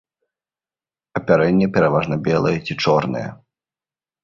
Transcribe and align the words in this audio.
Апярэнне 1.19 1.67
пераважна 1.77 2.15
белае 2.29 2.57
ці 2.65 2.73
чорнае. 2.87 3.25